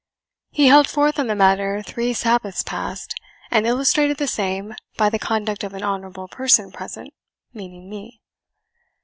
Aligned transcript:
He 0.49 0.65
held 0.65 0.89
forth 0.89 1.19
on 1.19 1.27
the 1.27 1.35
matter 1.35 1.83
three 1.83 2.11
Sabbaths 2.11 2.63
past, 2.63 3.13
and 3.51 3.67
illustrated 3.67 4.17
the 4.17 4.25
same 4.25 4.73
by 4.97 5.11
the 5.11 5.19
conduct 5.19 5.63
of 5.63 5.75
an 5.75 5.83
honourable 5.83 6.27
person 6.27 6.71
present, 6.71 7.13
meaning 7.53 7.87
me." 7.87 8.19